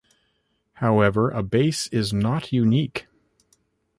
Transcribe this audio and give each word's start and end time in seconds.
However, 0.73 1.29
a 1.29 1.43
base 1.43 1.85
is 1.91 2.11
not 2.11 2.51
unique. 2.51 3.05